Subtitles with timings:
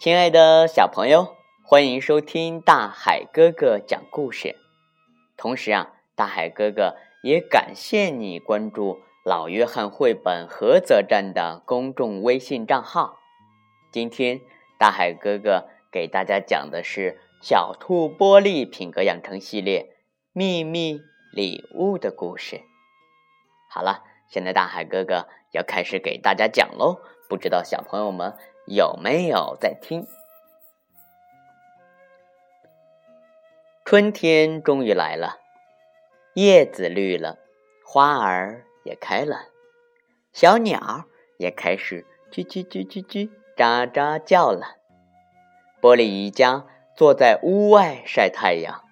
[0.00, 4.56] 亲爱的小朋友，欢迎收听大海哥哥讲故事。
[5.36, 13.18] 同时啊，大海哥哥也感谢你关注老约翰绘本菏泽站的公众微信账号。
[13.92, 14.40] 今天，
[14.78, 19.98] 大海哥哥给大家讲的是《小兔玻璃品格养成系列
[20.32, 22.62] 秘密礼物》的故事。
[23.68, 27.02] 好了，现在大海哥哥要开始给大家讲喽。
[27.28, 28.34] 不知道小朋友们
[28.72, 30.06] 有没有在听？
[33.84, 35.40] 春天终于来了，
[36.34, 37.40] 叶子绿了，
[37.84, 39.48] 花儿也开了，
[40.32, 41.06] 小鸟
[41.36, 44.76] 也开始叽叽叽叽叽喳喳叫了。
[45.80, 48.84] 玻璃一家坐在屋外晒太阳，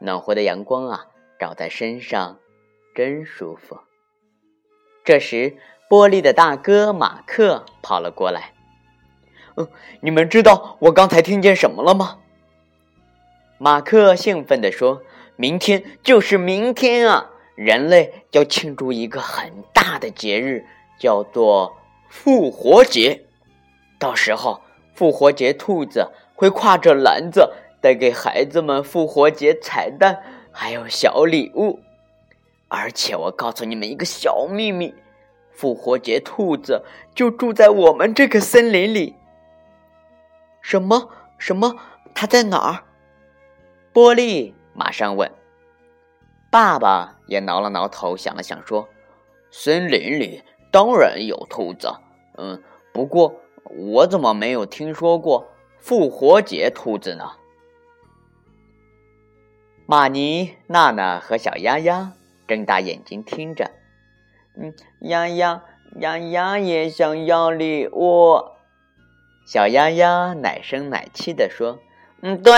[0.00, 2.40] 暖和的阳光啊，照在身上，
[2.94, 3.80] 真舒服。
[5.04, 5.58] 这时，
[5.90, 8.54] 玻璃的大哥马克跑了过来。
[10.00, 12.18] “你们知道我刚才听见什么了吗？”
[13.58, 15.02] 马克兴奋地说
[15.36, 17.30] ：“明天就是明天啊！
[17.56, 20.64] 人类要庆祝一个很大的节日，
[20.98, 21.76] 叫做
[22.08, 23.24] 复活节。
[23.98, 24.60] 到时候，
[24.94, 31.80] 复活节兔子会挎着篮子，带给孩子们复活节彩蛋，还有小礼物。
[32.68, 34.94] 而且，我告诉你们一个小秘密。”
[35.50, 36.84] 复活节兔子
[37.16, 39.16] 就住在我们这个森林里。
[40.60, 41.10] 什么？
[41.38, 41.76] 什么？
[42.14, 42.84] 他在哪儿？
[43.92, 45.30] 波利马上问。
[46.50, 48.88] 爸爸也挠了挠头，想了想说
[49.50, 51.92] ：“森林里当然有兔子，
[52.36, 55.48] 嗯，不过我怎么没有听说过
[55.78, 57.32] 复活节兔子呢？”
[59.86, 62.12] 玛尼、娜娜和小丫丫
[62.46, 63.70] 睁大眼睛听着。
[64.56, 65.62] 嗯，丫丫
[66.00, 68.57] 丫丫也想要礼物。
[69.48, 71.78] 小丫丫奶声奶气的说
[72.20, 72.52] ：“嗯，对，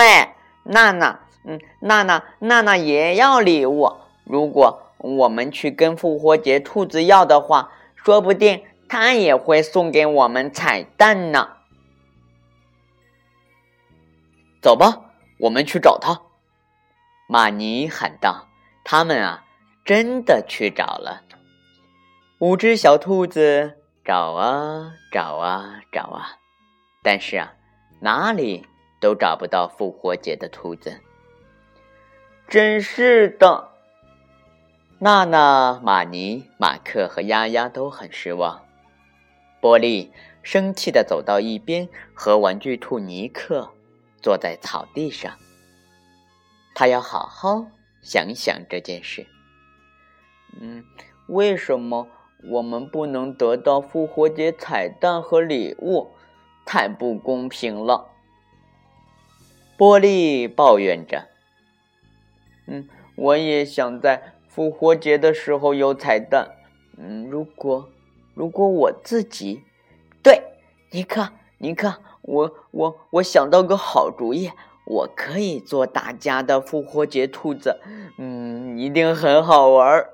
[0.63, 3.95] 娜娜，嗯，娜娜，娜娜也要礼物。
[4.25, 11.51] 如果我们去跟复活节兔子要的话，说不定他也会送给我们彩蛋呢。”
[14.61, 16.19] 走吧，我们去找他。”
[17.25, 18.49] 玛尼喊道。
[18.83, 19.45] 他们啊，
[19.85, 21.21] 真的去找了。
[22.39, 26.40] 五只小兔子找啊找啊找啊，
[27.03, 27.53] 但是啊，
[27.99, 28.65] 哪里
[28.99, 31.01] 都找不到复活节的兔子。
[32.47, 33.69] 真是的，
[34.99, 38.63] 娜娜、玛尼、马克和丫丫都很失望。
[39.59, 40.11] 波利
[40.43, 43.71] 生气的走到一边，和玩具兔尼克
[44.21, 45.37] 坐在草地上。
[46.75, 47.65] 他要好好
[48.01, 49.25] 想想这件事。
[50.59, 50.83] 嗯，
[51.27, 52.07] 为什么？
[52.49, 56.09] 我们不能得到复活节彩蛋和礼物，
[56.65, 58.09] 太不公平了。
[59.77, 61.27] 波利抱怨着
[62.67, 66.51] ：“嗯，我也想在复活节的时候有彩蛋。
[66.97, 67.89] 嗯，如果
[68.33, 69.63] 如果我自己……
[70.21, 70.43] 对，
[70.91, 74.51] 尼克，尼克，我我我想到个好主意，
[74.85, 77.79] 我可以做大家的复活节兔子。
[78.17, 80.05] 嗯，一定很好玩。”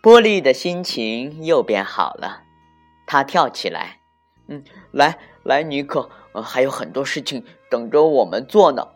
[0.00, 2.44] 波利的心情又变好了，
[3.06, 3.97] 他跳起来，
[4.48, 6.10] 嗯，来来，尼克，
[6.42, 8.88] 还有很多事情等着我们做呢。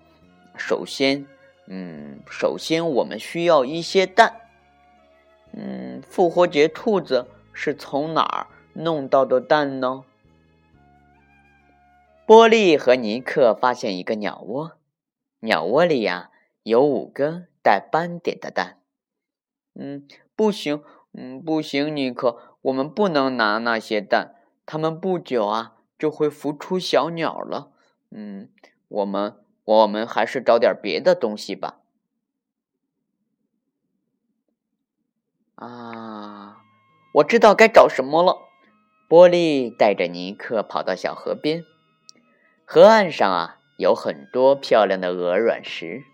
[0.57, 1.27] 首先，
[1.67, 4.41] 嗯，首先我们需要一些蛋。
[5.53, 10.05] 嗯，复活节兔子是从哪儿弄到的蛋呢？
[12.27, 14.73] 波利和尼克发现一个鸟窝，
[15.41, 16.31] 鸟窝里呀
[16.63, 18.79] 有五个带斑点的蛋。
[19.75, 20.09] 嗯。
[20.35, 20.83] 不行，
[21.13, 24.35] 嗯，不行，尼克，我们不能拿那些蛋，
[24.65, 27.73] 它们不久啊就会孵出小鸟了。
[28.11, 28.49] 嗯，
[28.89, 31.79] 我们，我们还是找点别的东西吧。
[35.55, 36.59] 啊，
[37.15, 38.39] 我知道该找什么了。
[39.09, 41.65] 波利带着尼克跑到小河边，
[42.65, 46.05] 河岸上啊有很多漂亮的鹅卵石。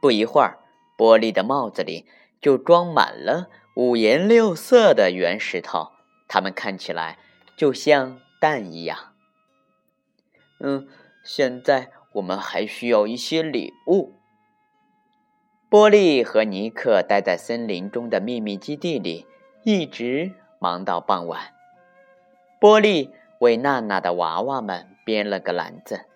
[0.00, 0.58] 不一会儿，
[0.96, 2.06] 波利的帽子里。
[2.40, 5.92] 就装满了五颜六色的圆石头，
[6.26, 7.20] 它们看起来
[7.62, 9.12] 就像蛋一样。
[10.58, 10.88] 嗯，
[11.22, 14.14] 现在我们还需要一些礼物。
[15.70, 19.28] 波利和尼克待在森林中的秘密基地里，
[19.62, 21.54] 一直忙到傍晚。
[22.58, 26.06] 波利为娜娜的娃娃们编了个篮子，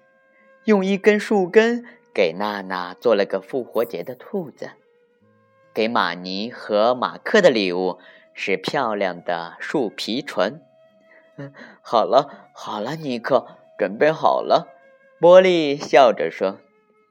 [0.65, 4.73] 用一根树根给娜娜做了个复活节的兔子。
[5.73, 8.01] 给玛尼和马克的礼物
[8.35, 10.61] 是漂亮的树皮唇。
[11.83, 13.47] 好了好了，尼克，
[13.79, 14.69] 准备好了。
[15.21, 16.59] 波利笑着说：“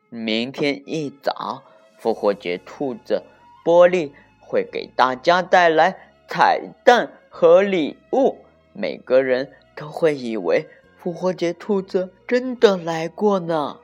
[0.09, 1.63] 明天一早，
[1.97, 3.23] 复活节兔子
[3.63, 8.37] 波利会给大家带来彩蛋和礼物，
[8.73, 10.67] 每个人都会以为
[10.97, 13.79] 复活节兔子真的来过呢。”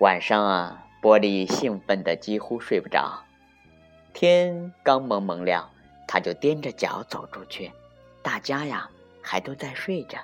[0.00, 3.24] 晚上啊，波利兴奋的几乎睡不着。
[4.14, 5.70] 天刚蒙蒙亮，
[6.12, 7.70] 他就踮着脚走出去，
[8.20, 8.90] 大家呀
[9.22, 10.18] 还都在睡着。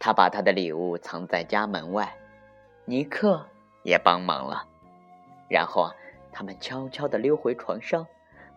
[0.00, 2.12] 他把他的礼物藏在家门外，
[2.84, 3.46] 尼克
[3.84, 4.66] 也帮忙了。
[5.48, 5.94] 然后啊，
[6.32, 8.04] 他们悄悄地溜回床上。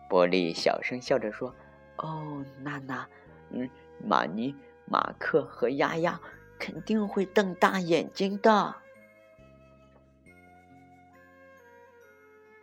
[0.08, 1.54] 波利小声笑着说
[1.98, 3.06] ：“哦，娜娜，
[3.50, 3.70] 嗯，
[4.04, 4.52] 玛尼、
[4.86, 6.20] 马克和丫丫
[6.58, 8.74] 肯定会瞪大眼睛的。”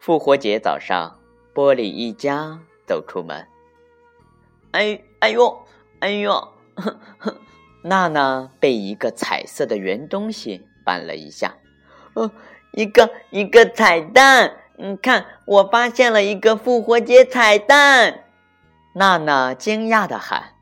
[0.02, 1.18] 复活节早上，
[1.54, 2.60] 波利一家
[2.90, 3.46] 走出门。
[4.72, 5.64] 哎，哎呦，
[6.00, 6.54] 哎呦！
[7.86, 11.54] 娜娜被一个彩色的圆东西绊了一下。
[12.16, 12.32] 哦，
[12.72, 14.58] 一个一个彩蛋！
[14.76, 18.24] 你看，我发现了一个复活节彩蛋！
[18.94, 20.56] 娜娜惊讶的喊：“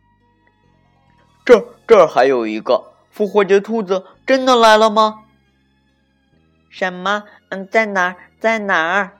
[1.45, 5.24] 这这还有一个复活节兔子，真的来了吗？”
[6.69, 7.24] 什么？
[7.50, 8.15] 嗯，在哪儿？
[8.38, 9.18] 在哪儿？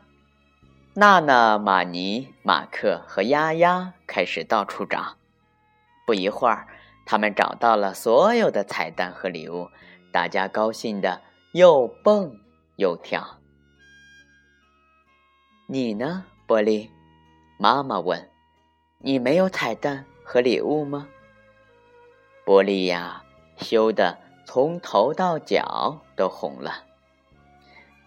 [1.00, 5.18] 娜娜、玛尼、马克和丫丫开始到处找。
[6.08, 6.68] 不一会儿。
[7.06, 9.70] 他们找到了所有的彩蛋和礼物，
[10.12, 11.22] 大家高兴的
[11.54, 12.38] 又蹦
[12.78, 13.38] 又跳。
[15.68, 16.90] 你呢，波利？
[17.60, 18.28] 妈妈问。
[18.98, 21.08] 你没有彩蛋和礼物吗？
[22.44, 23.24] 波利呀，
[23.58, 26.84] 羞得从头到脚都红了。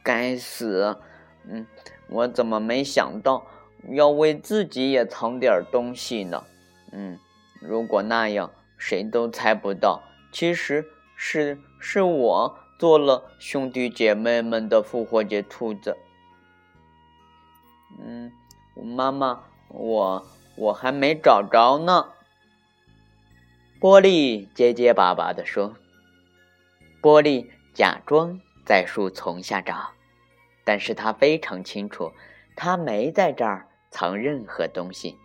[0.02, 1.00] 该死！
[1.44, 1.66] 嗯，
[2.08, 3.46] 我怎么没想到
[3.88, 6.44] 要为自己也藏点东西呢？
[6.92, 7.18] 嗯，
[7.60, 8.50] 如果那样。
[8.82, 10.02] 谁都猜不到，
[10.32, 15.98] 其实是是我做了兄弟姐妹们的复活节兔子。
[18.02, 18.32] 嗯，
[18.74, 20.26] 妈妈，我
[20.56, 22.06] 我还没找着呢。
[23.78, 25.74] 玻璃结结巴巴的说
[27.02, 29.90] ：“玻璃假装在树丛下找，
[30.70, 32.12] 但是他非常清楚，
[32.54, 35.18] 他没在这儿藏任何东西。”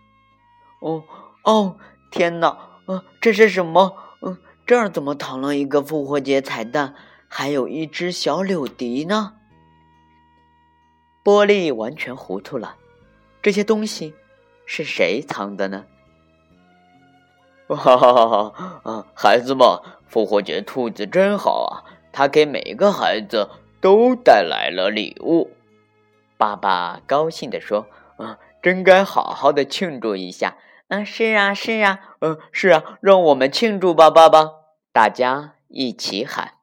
[0.82, 1.04] 哦
[1.44, 1.78] 哦，
[2.10, 2.48] 天哪！
[2.88, 3.96] 啊，这是什么？
[4.24, 6.96] 嗯，这儿怎么藏了一个复活节彩蛋，
[7.28, 9.34] 还有一只小柳笛呢？
[11.24, 12.78] 玻璃完全糊涂了，
[13.44, 14.16] 这些东西
[14.66, 15.86] 是谁藏的呢？
[17.70, 23.48] 哈哈哈哈啊，孩子们，复活节兔子真好啊，他给每个孩子
[23.86, 25.52] 都带来了礼物。
[26.38, 27.86] 爸爸高兴地说
[28.18, 30.58] ：“啊，真该好好的庆祝一下。”
[30.90, 34.54] 嗯，是啊，是啊，嗯，是啊，让我们庆祝吧，爸爸！
[34.92, 36.56] 大家一起喊。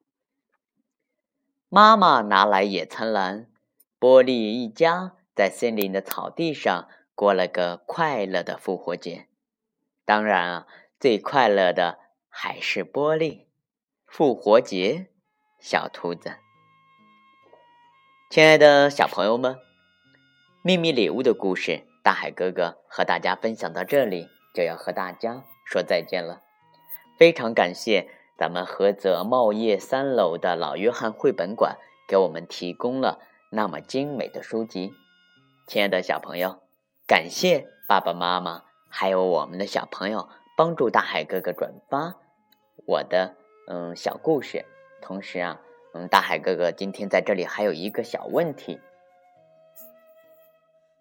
[1.68, 3.46] 妈妈拿来野餐篮，
[4.00, 9.28] 波利一家在森林的草地上过了个快乐的复活节。
[10.04, 10.66] 当然啊，
[10.98, 13.46] 最快乐的还是波利，
[14.08, 15.06] 复活节
[15.60, 16.38] 小兔子。
[18.32, 19.58] 亲爱的小朋友们，
[20.62, 21.82] 秘密礼物的故事。
[22.02, 26.40] 大海哥哥和大家分享到这里，就要和大家说再见了。
[27.18, 28.08] 非常感谢
[28.38, 31.76] 咱们菏泽茂业三楼的老约翰绘本馆
[32.08, 33.20] 给我们提供了
[33.50, 34.94] 那么精美的书籍。
[35.66, 36.62] 亲爱的小朋友，
[37.06, 42.14] 感谢爸爸妈妈还有我们的小朋友帮助大海哥哥转发
[42.86, 43.36] 我的
[43.68, 44.64] 嗯小故事。
[45.02, 45.60] 同时啊，
[45.94, 48.80] 嗯，大海哥哥今天在这里还有一个小问题，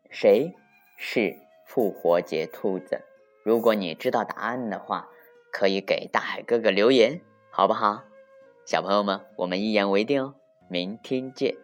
[0.10, 0.54] 谁？
[0.98, 3.02] 是复活节兔子。
[3.44, 5.10] 如果你知道答案的话，
[5.52, 8.04] 可以给大海哥哥留言，好不好？
[8.66, 10.36] 小朋友们，我们一言为定哦，
[10.68, 11.56] 明天见。